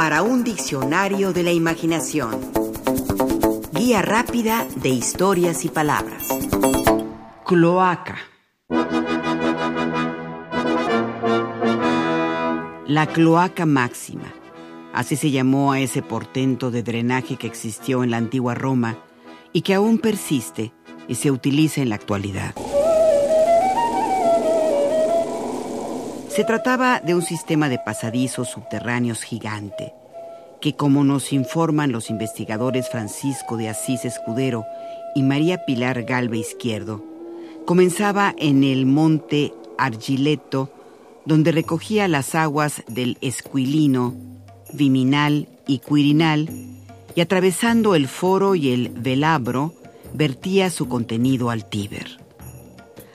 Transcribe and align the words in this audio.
para 0.00 0.22
un 0.22 0.44
diccionario 0.44 1.34
de 1.34 1.42
la 1.42 1.52
imaginación. 1.52 2.40
Guía 3.70 4.00
rápida 4.00 4.66
de 4.76 4.88
historias 4.88 5.66
y 5.66 5.68
palabras. 5.68 6.26
Cloaca. 7.44 8.16
La 12.86 13.08
cloaca 13.12 13.66
máxima. 13.66 14.32
Así 14.94 15.16
se 15.16 15.30
llamó 15.30 15.72
a 15.72 15.80
ese 15.80 16.00
portento 16.00 16.70
de 16.70 16.82
drenaje 16.82 17.36
que 17.36 17.46
existió 17.46 18.02
en 18.02 18.12
la 18.12 18.16
antigua 18.16 18.54
Roma 18.54 18.96
y 19.52 19.60
que 19.60 19.74
aún 19.74 19.98
persiste 19.98 20.72
y 21.08 21.16
se 21.16 21.30
utiliza 21.30 21.82
en 21.82 21.90
la 21.90 21.96
actualidad. 21.96 22.54
Se 26.40 26.46
trataba 26.46 27.00
de 27.00 27.14
un 27.14 27.20
sistema 27.20 27.68
de 27.68 27.78
pasadizos 27.78 28.48
subterráneos 28.48 29.22
gigante, 29.22 29.92
que 30.62 30.74
como 30.74 31.04
nos 31.04 31.34
informan 31.34 31.92
los 31.92 32.08
investigadores 32.08 32.88
Francisco 32.88 33.58
de 33.58 33.68
Asís 33.68 34.06
Escudero 34.06 34.64
y 35.14 35.22
María 35.22 35.66
Pilar 35.66 36.02
Galve 36.04 36.38
Izquierdo, 36.38 37.04
comenzaba 37.66 38.34
en 38.38 38.64
el 38.64 38.86
monte 38.86 39.52
Argileto, 39.76 40.72
donde 41.26 41.52
recogía 41.52 42.08
las 42.08 42.34
aguas 42.34 42.84
del 42.88 43.18
Esquilino, 43.20 44.14
Viminal 44.72 45.46
y 45.66 45.80
Quirinal, 45.80 46.48
y 47.14 47.20
atravesando 47.20 47.94
el 47.94 48.08
Foro 48.08 48.54
y 48.54 48.70
el 48.70 48.88
Velabro, 48.88 49.74
vertía 50.14 50.70
su 50.70 50.88
contenido 50.88 51.50
al 51.50 51.68
Tíber. 51.68 52.18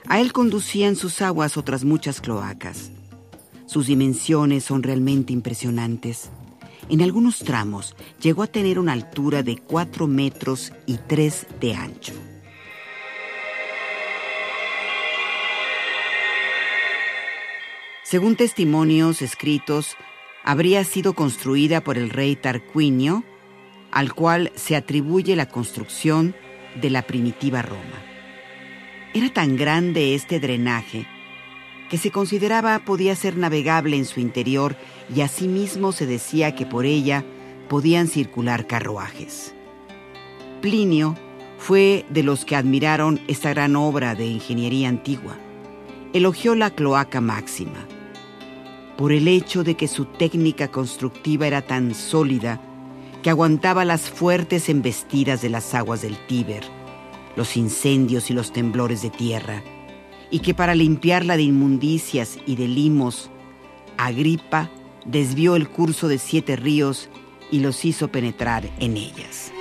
A 0.06 0.20
él 0.20 0.32
conducían 0.32 0.94
sus 0.94 1.22
aguas 1.22 1.56
otras 1.56 1.82
muchas 1.82 2.20
cloacas. 2.20 2.92
Sus 3.66 3.88
dimensiones 3.88 4.62
son 4.62 4.84
realmente 4.84 5.32
impresionantes. 5.32 6.30
En 6.88 7.02
algunos 7.02 7.40
tramos 7.40 7.96
llegó 8.20 8.44
a 8.44 8.46
tener 8.46 8.78
una 8.78 8.92
altura 8.92 9.42
de 9.42 9.56
4 9.56 10.06
metros 10.06 10.72
y 10.86 10.98
3 10.98 11.46
de 11.60 11.74
ancho. 11.74 12.12
Según 18.04 18.36
testimonios 18.36 19.20
escritos, 19.20 19.96
habría 20.44 20.84
sido 20.84 21.14
construida 21.14 21.82
por 21.82 21.98
el 21.98 22.10
rey 22.10 22.36
Tarquinio, 22.36 23.24
al 23.90 24.14
cual 24.14 24.52
se 24.54 24.76
atribuye 24.76 25.34
la 25.34 25.48
construcción 25.48 26.36
de 26.80 26.90
la 26.90 27.02
primitiva 27.02 27.62
Roma. 27.62 28.04
Era 29.12 29.32
tan 29.32 29.56
grande 29.56 30.14
este 30.14 30.38
drenaje 30.38 31.08
que 31.90 31.98
se 31.98 32.10
consideraba 32.10 32.80
podía 32.80 33.14
ser 33.14 33.36
navegable 33.36 33.96
en 33.96 34.04
su 34.04 34.20
interior 34.20 34.76
y 35.14 35.20
asimismo 35.20 35.92
se 35.92 36.06
decía 36.06 36.54
que 36.54 36.66
por 36.66 36.84
ella 36.84 37.24
podían 37.68 38.08
circular 38.08 38.66
carruajes. 38.66 39.54
Plinio 40.60 41.16
fue 41.58 42.04
de 42.10 42.22
los 42.22 42.44
que 42.44 42.56
admiraron 42.56 43.20
esta 43.28 43.50
gran 43.50 43.76
obra 43.76 44.14
de 44.14 44.26
ingeniería 44.26 44.88
antigua. 44.88 45.36
Elogió 46.12 46.54
la 46.54 46.70
cloaca 46.70 47.20
máxima 47.20 47.86
por 48.96 49.12
el 49.12 49.28
hecho 49.28 49.62
de 49.62 49.74
que 49.74 49.88
su 49.88 50.06
técnica 50.06 50.68
constructiva 50.68 51.46
era 51.46 51.60
tan 51.60 51.94
sólida 51.94 52.60
que 53.22 53.28
aguantaba 53.28 53.84
las 53.84 54.08
fuertes 54.08 54.68
embestidas 54.70 55.42
de 55.42 55.50
las 55.50 55.74
aguas 55.74 56.00
del 56.00 56.16
Tíber, 56.26 56.64
los 57.36 57.56
incendios 57.58 58.30
y 58.30 58.34
los 58.34 58.52
temblores 58.52 59.02
de 59.02 59.10
tierra 59.10 59.62
y 60.30 60.40
que 60.40 60.54
para 60.54 60.74
limpiarla 60.74 61.36
de 61.36 61.44
inmundicias 61.44 62.38
y 62.46 62.56
de 62.56 62.68
limos, 62.68 63.30
Agripa 63.96 64.70
desvió 65.04 65.56
el 65.56 65.68
curso 65.68 66.08
de 66.08 66.18
siete 66.18 66.56
ríos 66.56 67.08
y 67.50 67.60
los 67.60 67.84
hizo 67.84 68.08
penetrar 68.08 68.68
en 68.80 68.96
ellas. 68.96 69.52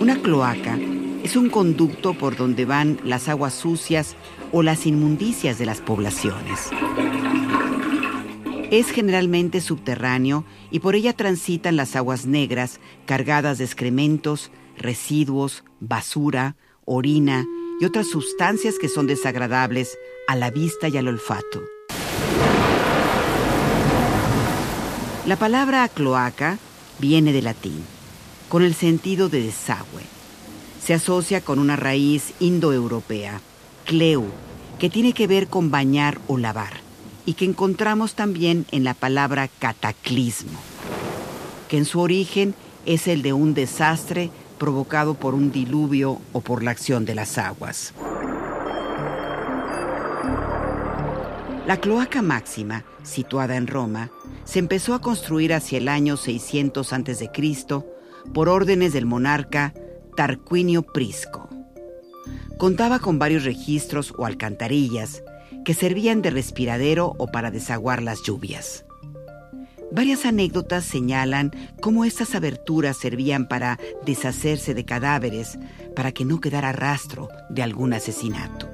Una 0.00 0.16
cloaca 0.20 0.78
es 1.22 1.36
un 1.36 1.50
conducto 1.50 2.14
por 2.14 2.36
donde 2.36 2.64
van 2.64 2.98
las 3.04 3.28
aguas 3.28 3.54
sucias 3.54 4.16
o 4.50 4.62
las 4.62 4.86
inmundicias 4.86 5.58
de 5.58 5.66
las 5.66 5.80
poblaciones. 5.80 6.70
Es 8.70 8.90
generalmente 8.90 9.60
subterráneo 9.60 10.44
y 10.70 10.78
por 10.78 10.94
ella 10.94 11.12
transitan 11.12 11.76
las 11.76 11.96
aguas 11.96 12.24
negras 12.24 12.80
cargadas 13.04 13.58
de 13.58 13.64
excrementos, 13.64 14.50
residuos, 14.80 15.62
basura, 15.78 16.56
orina 16.84 17.46
y 17.80 17.84
otras 17.84 18.08
sustancias 18.08 18.76
que 18.78 18.88
son 18.88 19.06
desagradables 19.06 19.96
a 20.26 20.36
la 20.36 20.50
vista 20.50 20.88
y 20.88 20.96
al 20.96 21.08
olfato. 21.08 21.62
La 25.26 25.36
palabra 25.36 25.86
cloaca 25.88 26.58
viene 26.98 27.32
del 27.32 27.44
latín, 27.44 27.84
con 28.48 28.62
el 28.62 28.74
sentido 28.74 29.28
de 29.28 29.42
desagüe. 29.42 30.02
Se 30.82 30.94
asocia 30.94 31.40
con 31.40 31.58
una 31.58 31.76
raíz 31.76 32.32
indoeuropea, 32.40 33.40
cleu, 33.84 34.26
que 34.78 34.90
tiene 34.90 35.12
que 35.12 35.26
ver 35.26 35.46
con 35.46 35.70
bañar 35.70 36.20
o 36.26 36.38
lavar, 36.38 36.80
y 37.26 37.34
que 37.34 37.44
encontramos 37.44 38.14
también 38.14 38.66
en 38.72 38.82
la 38.82 38.94
palabra 38.94 39.46
cataclismo, 39.46 40.58
que 41.68 41.76
en 41.76 41.84
su 41.84 42.00
origen 42.00 42.54
es 42.86 43.06
el 43.06 43.22
de 43.22 43.32
un 43.32 43.54
desastre 43.54 44.30
provocado 44.60 45.14
por 45.14 45.34
un 45.34 45.50
diluvio 45.50 46.20
o 46.32 46.42
por 46.42 46.62
la 46.62 46.70
acción 46.70 47.06
de 47.06 47.14
las 47.16 47.38
aguas. 47.38 47.94
La 51.66 51.78
cloaca 51.80 52.20
máxima, 52.20 52.84
situada 53.02 53.56
en 53.56 53.66
Roma, 53.66 54.10
se 54.44 54.58
empezó 54.58 54.94
a 54.94 55.00
construir 55.00 55.54
hacia 55.54 55.78
el 55.78 55.88
año 55.88 56.16
600 56.16 56.92
a.C. 56.92 57.30
por 58.34 58.48
órdenes 58.48 58.92
del 58.92 59.06
monarca 59.06 59.72
Tarquinio 60.14 60.82
Prisco. 60.82 61.48
Contaba 62.58 62.98
con 62.98 63.18
varios 63.18 63.44
registros 63.44 64.12
o 64.18 64.26
alcantarillas 64.26 65.22
que 65.64 65.72
servían 65.72 66.20
de 66.20 66.30
respiradero 66.30 67.14
o 67.16 67.28
para 67.28 67.50
desaguar 67.50 68.02
las 68.02 68.22
lluvias. 68.22 68.84
Varias 69.92 70.24
anécdotas 70.24 70.84
señalan 70.84 71.50
cómo 71.80 72.04
estas 72.04 72.36
aberturas 72.36 72.96
servían 72.96 73.48
para 73.48 73.78
deshacerse 74.06 74.72
de 74.72 74.84
cadáveres, 74.84 75.58
para 75.96 76.12
que 76.12 76.24
no 76.24 76.40
quedara 76.40 76.70
rastro 76.70 77.28
de 77.48 77.62
algún 77.62 77.92
asesinato. 77.92 78.70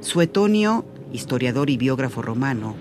Suetonio, 0.00 0.86
historiador 1.12 1.68
y 1.68 1.76
biógrafo 1.76 2.22
romano, 2.22 2.74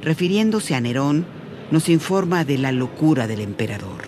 refiriéndose 0.00 0.74
a 0.74 0.80
Nerón, 0.80 1.26
nos 1.70 1.90
informa 1.90 2.46
de 2.46 2.56
la 2.56 2.72
locura 2.72 3.26
del 3.26 3.40
emperador. 3.40 4.02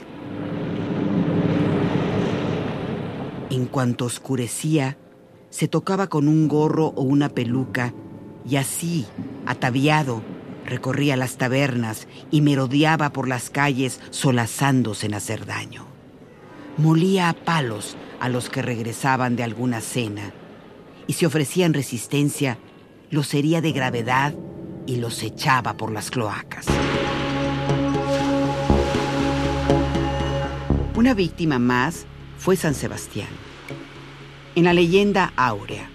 En 3.51 3.67
cuanto 3.67 4.07
oscurecía, 4.07 4.97
se 5.51 5.69
tocaba 5.69 6.09
con 6.09 6.29
un 6.29 6.49
gorro 6.49 6.87
o 6.97 7.03
una 7.03 7.29
peluca 7.29 7.93
y 8.49 8.57
así, 8.57 9.07
ataviado, 9.47 10.23
recorría 10.65 11.17
las 11.17 11.37
tabernas 11.37 12.07
y 12.31 12.41
merodeaba 12.41 13.11
por 13.11 13.29
las 13.29 13.51
calles 13.51 14.01
solazándose 14.11 15.07
en 15.07 15.15
hacer 15.15 15.47
daño. 15.47 15.87
Molía 16.77 17.29
a 17.29 17.33
palos 17.35 17.97
a 18.21 18.29
los 18.29 18.51
que 18.51 18.63
regresaban 18.63 19.37
de 19.37 19.45
alguna 19.45 19.81
cena 19.81 20.33
y 21.07 21.15
si 21.15 21.27
ofrecían 21.27 21.75
resistencia, 21.75 22.59
los 23.11 23.33
hería 23.35 23.61
de 23.61 23.73
gravedad 23.73 24.35
y 24.87 24.97
los 24.97 25.23
echaba 25.23 25.77
por 25.77 25.93
las 25.93 26.11
cloacas. 26.11 26.67
Una 30.97 31.15
víctima 31.15 31.59
más 31.59 32.07
fue 32.39 32.57
San 32.57 32.75
Sebastián. 32.75 33.29
En 34.55 34.65
la 34.65 34.73
leyenda 34.73 35.33
áurea, 35.37 35.91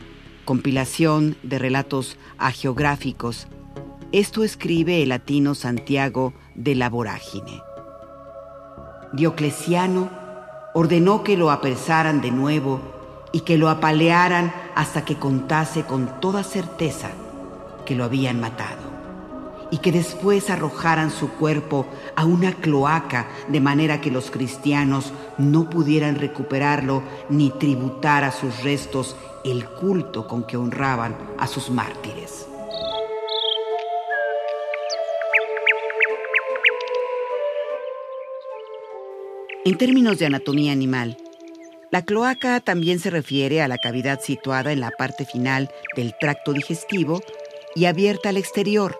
compilación 0.50 1.38
de 1.44 1.60
relatos 1.60 2.18
agiográficos. 2.40 3.46
Esto 4.12 4.44
escribe 4.44 5.04
el 5.04 5.10
latino 5.10 5.54
Santiago 5.54 6.34
de 6.56 6.74
la 6.74 6.90
Vorágine. 6.90 7.62
Diocleciano 9.14 10.10
ordenó 10.74 11.24
que 11.24 11.38
lo 11.38 11.52
apresaran 11.52 12.20
de 12.22 12.32
nuevo 12.32 12.82
y 13.32 13.42
que 13.42 13.60
lo 13.60 13.70
apalearan 13.70 14.52
hasta 14.74 15.06
que 15.06 15.20
contase 15.20 15.84
con 15.84 16.20
toda 16.20 16.42
certeza 16.42 17.12
que 17.86 17.94
lo 17.94 18.04
habían 18.04 18.40
matado 18.40 18.90
y 19.70 19.78
que 19.78 19.92
después 19.92 20.50
arrojaran 20.50 21.12
su 21.12 21.30
cuerpo 21.30 21.86
a 22.16 22.26
una 22.26 22.54
cloaca 22.54 23.28
de 23.50 23.62
manera 23.62 24.02
que 24.02 24.10
los 24.10 24.32
cristianos 24.32 25.14
no 25.38 25.70
pudieran 25.70 26.16
recuperarlo 26.16 27.04
ni 27.30 27.52
tributar 27.52 28.24
a 28.24 28.32
sus 28.32 28.64
restos 28.64 29.16
el 29.44 29.66
culto 29.66 30.28
con 30.28 30.44
que 30.44 30.58
honraban 30.58 31.16
a 31.38 31.48
sus 31.48 31.70
mártires. 31.70 32.48
En 39.66 39.78
términos 39.78 40.18
de 40.18 40.26
anatomía 40.26 40.72
animal, 40.72 41.18
La 41.92 42.06
cloaca 42.06 42.60
también 42.60 43.00
se 43.00 43.10
refiere 43.10 43.64
a 43.64 43.68
la 43.68 43.80
cavidad 43.80 44.22
situada 44.22 44.72
en 44.72 44.80
la 44.80 44.92
parte 44.92 45.26
final 45.26 45.72
del 45.96 46.14
tracto 46.20 46.54
digestivo 46.54 47.20
y 47.76 47.86
abierta 47.86 48.30
al 48.30 48.38
exterior, 48.38 49.00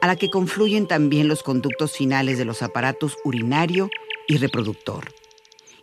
a 0.00 0.08
la 0.08 0.16
que 0.16 0.30
confluyen 0.30 0.88
también 0.88 1.28
los 1.28 1.44
conductos 1.44 1.92
finales 1.92 2.36
de 2.36 2.44
los 2.44 2.62
aparatos 2.62 3.16
urinario 3.24 3.88
y 4.26 4.38
reproductor, 4.38 5.12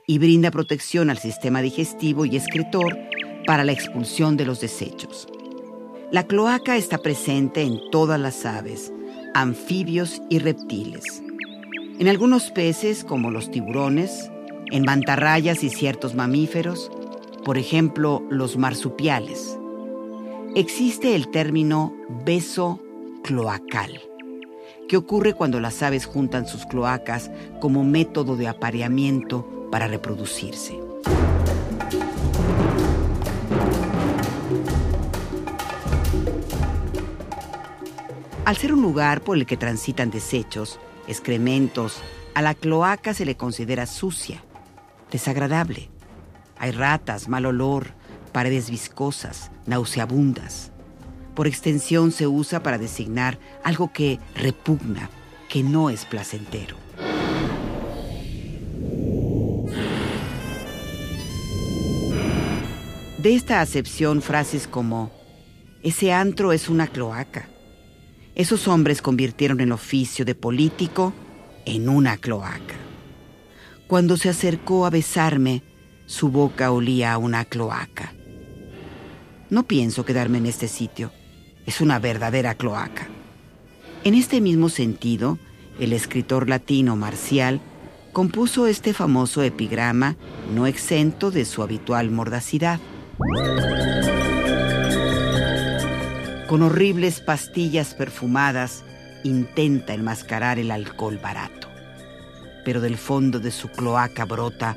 y 0.05 0.19
brinda 0.19 0.51
protección 0.51 1.09
al 1.09 1.19
sistema 1.19 1.61
digestivo 1.61 2.25
y 2.25 2.35
excretor 2.35 2.97
para 3.45 3.63
la 3.63 3.71
expulsión 3.71 4.37
de 4.37 4.45
los 4.45 4.59
desechos. 4.59 5.27
La 6.11 6.27
cloaca 6.27 6.75
está 6.75 6.97
presente 6.97 7.61
en 7.61 7.79
todas 7.91 8.19
las 8.19 8.45
aves, 8.45 8.91
anfibios 9.33 10.21
y 10.29 10.39
reptiles. 10.39 11.23
En 11.99 12.07
algunos 12.07 12.51
peces, 12.51 13.03
como 13.03 13.31
los 13.31 13.49
tiburones, 13.49 14.29
en 14.71 14.83
mantarrayas 14.83 15.63
y 15.63 15.69
ciertos 15.69 16.15
mamíferos, 16.15 16.91
por 17.43 17.57
ejemplo 17.57 18.23
los 18.29 18.57
marsupiales. 18.57 19.57
Existe 20.55 21.15
el 21.15 21.29
término 21.29 21.93
beso 22.25 22.81
cloacal, 23.23 24.01
que 24.89 24.97
ocurre 24.97 25.33
cuando 25.33 25.59
las 25.59 25.81
aves 25.81 26.05
juntan 26.05 26.45
sus 26.47 26.65
cloacas 26.65 27.31
como 27.61 27.83
método 27.83 28.35
de 28.35 28.47
apareamiento 28.47 29.69
para 29.71 29.87
reproducirse. 29.87 30.90
Al 38.43 38.57
ser 38.57 38.73
un 38.73 38.81
lugar 38.81 39.21
por 39.21 39.37
el 39.37 39.45
que 39.45 39.55
transitan 39.55 40.09
desechos, 40.09 40.79
excrementos, 41.07 42.01
a 42.33 42.41
la 42.41 42.55
cloaca 42.55 43.13
se 43.13 43.23
le 43.23 43.37
considera 43.37 43.85
sucia, 43.85 44.43
desagradable. 45.11 45.89
Hay 46.57 46.71
ratas, 46.71 47.27
mal 47.27 47.45
olor, 47.45 47.93
paredes 48.31 48.71
viscosas, 48.71 49.51
nauseabundas. 49.67 50.71
Por 51.35 51.45
extensión 51.45 52.11
se 52.11 52.25
usa 52.25 52.63
para 52.63 52.79
designar 52.79 53.37
algo 53.63 53.93
que 53.93 54.19
repugna, 54.35 55.11
que 55.47 55.61
no 55.61 55.91
es 55.91 56.05
placentero. 56.05 56.77
De 63.19 63.35
esta 63.35 63.61
acepción 63.61 64.23
frases 64.23 64.67
como, 64.67 65.11
ese 65.83 66.11
antro 66.11 66.53
es 66.53 66.69
una 66.69 66.87
cloaca, 66.87 67.47
esos 68.35 68.67
hombres 68.67 69.01
convirtieron 69.01 69.59
el 69.59 69.71
oficio 69.71 70.25
de 70.25 70.35
político 70.35 71.13
en 71.65 71.89
una 71.89 72.17
cloaca. 72.17 72.75
Cuando 73.87 74.17
se 74.17 74.29
acercó 74.29 74.85
a 74.85 74.89
besarme, 74.89 75.63
su 76.05 76.29
boca 76.29 76.71
olía 76.71 77.13
a 77.13 77.17
una 77.17 77.45
cloaca. 77.45 78.13
No 79.49 79.63
pienso 79.63 80.05
quedarme 80.05 80.37
en 80.37 80.45
este 80.45 80.67
sitio. 80.67 81.11
Es 81.65 81.81
una 81.81 81.99
verdadera 81.99 82.55
cloaca. 82.55 83.07
En 84.03 84.15
este 84.15 84.39
mismo 84.41 84.69
sentido, 84.69 85.37
el 85.79 85.93
escritor 85.93 86.47
latino 86.47 86.95
Marcial 86.95 87.61
compuso 88.13 88.67
este 88.67 88.93
famoso 88.93 89.43
epigrama 89.43 90.15
no 90.53 90.67
exento 90.67 91.31
de 91.31 91.45
su 91.45 91.63
habitual 91.63 92.11
mordacidad 92.11 92.79
con 96.51 96.63
horribles 96.63 97.21
pastillas 97.21 97.93
perfumadas, 97.93 98.83
intenta 99.23 99.93
enmascarar 99.93 100.59
el 100.59 100.69
alcohol 100.71 101.17
barato. 101.17 101.69
Pero 102.65 102.81
del 102.81 102.97
fondo 102.97 103.39
de 103.39 103.51
su 103.51 103.69
cloaca 103.69 104.25
brota 104.25 104.75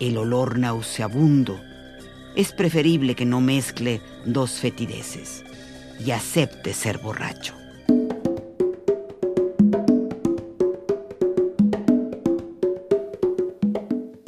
el 0.00 0.18
olor 0.18 0.58
nauseabundo. 0.58 1.60
Es 2.34 2.52
preferible 2.52 3.14
que 3.14 3.24
no 3.24 3.40
mezcle 3.40 4.00
dos 4.26 4.58
fetideces 4.58 5.44
y 6.04 6.10
acepte 6.10 6.74
ser 6.74 6.98
borracho. 6.98 7.54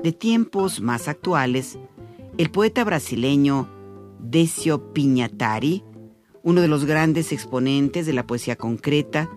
De 0.00 0.12
tiempos 0.12 0.80
más 0.80 1.08
actuales, 1.08 1.76
el 2.38 2.52
poeta 2.52 2.84
brasileño 2.84 3.68
Decio 4.20 4.92
Piñatari 4.92 5.82
uno 6.44 6.60
de 6.60 6.68
los 6.68 6.84
grandes 6.84 7.32
exponentes 7.32 8.04
de 8.04 8.12
la 8.12 8.26
poesía 8.26 8.56
concreta, 8.56 9.30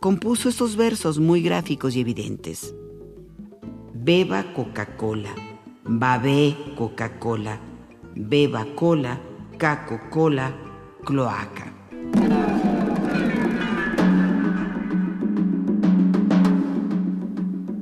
compuso 0.00 0.48
estos 0.48 0.74
versos 0.76 1.20
muy 1.20 1.42
gráficos 1.42 1.94
y 1.94 2.00
evidentes. 2.00 2.74
Beba 3.94 4.52
Coca-Cola, 4.52 5.30
babé 5.84 6.56
Coca-Cola, 6.76 7.60
beba 8.16 8.66
cola, 8.74 9.20
caco-cola, 9.58 10.52
cloaca. 11.04 11.72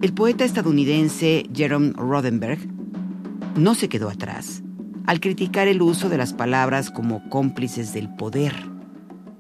El 0.02 0.12
poeta 0.12 0.44
estadounidense 0.44 1.48
Jerome 1.54 1.92
Rodenberg 1.96 2.60
no 3.56 3.74
se 3.74 3.88
quedó 3.88 4.10
atrás 4.10 4.62
al 5.08 5.20
criticar 5.20 5.68
el 5.68 5.80
uso 5.80 6.10
de 6.10 6.18
las 6.18 6.34
palabras 6.34 6.90
como 6.90 7.26
cómplices 7.30 7.94
del 7.94 8.10
poder, 8.14 8.52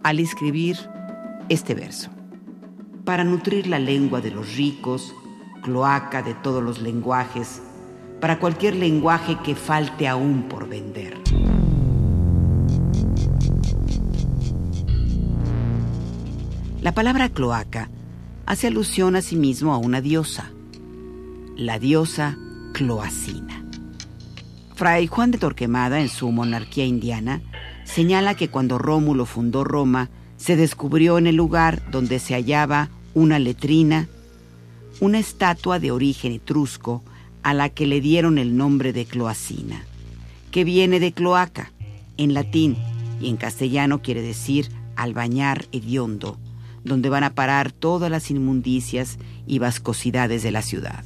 al 0.02 0.18
escribir 0.18 0.78
este 1.50 1.74
verso. 1.74 2.08
Para 3.04 3.22
nutrir 3.22 3.66
la 3.66 3.78
lengua 3.78 4.22
de 4.22 4.30
los 4.30 4.56
ricos, 4.56 5.14
cloaca 5.62 6.22
de 6.22 6.32
todos 6.32 6.62
los 6.62 6.80
lenguajes, 6.80 7.60
para 8.18 8.38
cualquier 8.38 8.76
lenguaje 8.76 9.36
que 9.44 9.54
falte 9.54 10.08
aún 10.08 10.44
por 10.44 10.70
vender. 10.70 11.18
La 16.80 16.92
palabra 16.92 17.28
cloaca 17.28 17.90
hace 18.46 18.68
alusión 18.68 19.16
a 19.16 19.20
sí 19.20 19.36
mismo 19.36 19.74
a 19.74 19.76
una 19.76 20.00
diosa, 20.00 20.50
la 21.56 21.78
diosa 21.78 22.38
Cloacina. 22.72 23.57
Fray 24.78 25.08
Juan 25.08 25.32
de 25.32 25.38
Torquemada, 25.38 26.00
en 26.00 26.08
su 26.08 26.30
Monarquía 26.30 26.84
Indiana, 26.84 27.42
señala 27.82 28.36
que 28.36 28.48
cuando 28.48 28.78
Rómulo 28.78 29.26
fundó 29.26 29.64
Roma, 29.64 30.08
se 30.36 30.54
descubrió 30.54 31.18
en 31.18 31.26
el 31.26 31.34
lugar 31.34 31.90
donde 31.90 32.20
se 32.20 32.34
hallaba 32.34 32.88
una 33.12 33.40
letrina, 33.40 34.06
una 35.00 35.18
estatua 35.18 35.80
de 35.80 35.90
origen 35.90 36.30
etrusco 36.30 37.02
a 37.42 37.54
la 37.54 37.70
que 37.70 37.88
le 37.88 38.00
dieron 38.00 38.38
el 38.38 38.56
nombre 38.56 38.92
de 38.92 39.04
Cloacina, 39.04 39.82
que 40.52 40.62
viene 40.62 41.00
de 41.00 41.10
cloaca, 41.10 41.72
en 42.16 42.32
latín, 42.32 42.76
y 43.20 43.30
en 43.30 43.36
castellano 43.36 44.00
quiere 44.00 44.22
decir 44.22 44.68
albañar 44.94 45.66
hediondo, 45.72 46.38
donde 46.84 47.08
van 47.08 47.24
a 47.24 47.34
parar 47.34 47.72
todas 47.72 48.12
las 48.12 48.30
inmundicias 48.30 49.18
y 49.44 49.58
vascosidades 49.58 50.44
de 50.44 50.52
la 50.52 50.62
ciudad. 50.62 51.02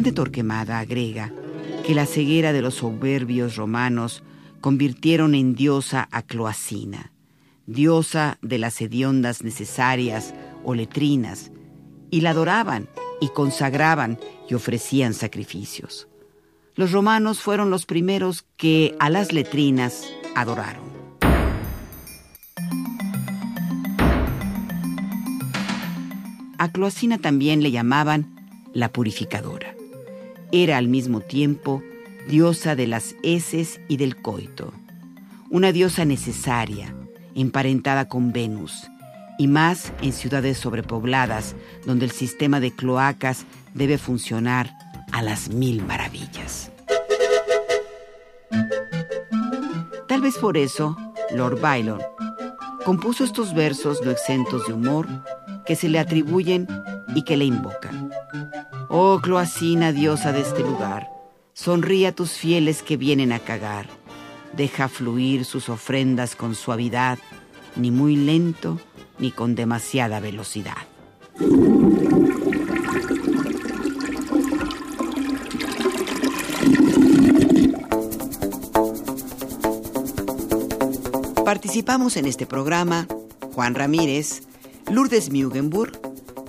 De 0.00 0.12
Torquemada 0.12 0.78
agrega 0.78 1.30
que 1.86 1.94
la 1.94 2.06
ceguera 2.06 2.54
de 2.54 2.62
los 2.62 2.76
soberbios 2.76 3.56
romanos 3.56 4.22
convirtieron 4.62 5.34
en 5.34 5.54
diosa 5.54 6.08
a 6.10 6.22
Cloacina, 6.22 7.12
diosa 7.66 8.38
de 8.40 8.56
las 8.56 8.80
hediondas 8.80 9.44
necesarias 9.44 10.32
o 10.64 10.74
letrinas, 10.74 11.52
y 12.10 12.22
la 12.22 12.30
adoraban 12.30 12.88
y 13.20 13.28
consagraban 13.28 14.18
y 14.48 14.54
ofrecían 14.54 15.12
sacrificios. 15.12 16.08
Los 16.76 16.92
romanos 16.92 17.40
fueron 17.40 17.68
los 17.68 17.84
primeros 17.84 18.46
que 18.56 18.96
a 19.00 19.10
las 19.10 19.34
letrinas 19.34 20.08
adoraron. 20.34 20.88
A 26.56 26.72
Cloacina 26.72 27.18
también 27.18 27.62
le 27.62 27.70
llamaban 27.70 28.34
la 28.72 28.90
purificadora 28.90 29.74
era 30.52 30.78
al 30.78 30.88
mismo 30.88 31.20
tiempo 31.20 31.82
diosa 32.28 32.76
de 32.76 32.86
las 32.86 33.14
heces 33.22 33.80
y 33.88 33.96
del 33.96 34.16
coito, 34.16 34.72
una 35.50 35.72
diosa 35.72 36.04
necesaria, 36.04 36.94
emparentada 37.34 38.08
con 38.08 38.32
Venus, 38.32 38.88
y 39.38 39.48
más 39.48 39.92
en 40.02 40.12
ciudades 40.12 40.58
sobrepobladas 40.58 41.56
donde 41.86 42.04
el 42.04 42.10
sistema 42.10 42.60
de 42.60 42.72
cloacas 42.72 43.46
debe 43.74 43.98
funcionar 43.98 44.70
a 45.12 45.22
las 45.22 45.48
mil 45.48 45.82
maravillas. 45.84 46.70
Tal 50.06 50.20
vez 50.20 50.36
por 50.36 50.56
eso, 50.56 50.96
Lord 51.34 51.60
Byron 51.60 52.00
compuso 52.84 53.24
estos 53.24 53.54
versos 53.54 54.00
no 54.04 54.10
exentos 54.10 54.66
de 54.66 54.72
humor 54.72 55.06
que 55.64 55.76
se 55.76 55.88
le 55.88 55.98
atribuyen 55.98 56.66
y 57.14 57.22
que 57.22 57.36
le 57.36 57.44
invocan. 57.44 58.10
Oh 58.92 59.20
cloacina 59.22 59.92
diosa 59.92 60.32
de 60.32 60.40
este 60.40 60.62
lugar, 60.62 61.08
sonríe 61.52 62.08
a 62.08 62.12
tus 62.12 62.32
fieles 62.32 62.82
que 62.82 62.96
vienen 62.96 63.30
a 63.30 63.38
cagar. 63.38 63.86
Deja 64.52 64.88
fluir 64.88 65.44
sus 65.44 65.68
ofrendas 65.68 66.34
con 66.34 66.56
suavidad, 66.56 67.20
ni 67.76 67.92
muy 67.92 68.16
lento 68.16 68.80
ni 69.20 69.30
con 69.30 69.54
demasiada 69.54 70.18
velocidad. 70.18 70.74
Participamos 81.44 82.16
en 82.16 82.26
este 82.26 82.44
programa 82.44 83.06
Juan 83.54 83.76
Ramírez, 83.76 84.42
Lourdes 84.90 85.30
Mugenburg, 85.30 85.92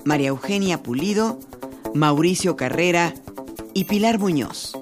María 0.04 0.30
Eugenia 0.30 0.82
Pulido, 0.82 1.38
Mauricio 1.94 2.56
Carrera 2.56 3.14
y 3.74 3.84
Pilar 3.84 4.18
Muñoz. 4.18 4.81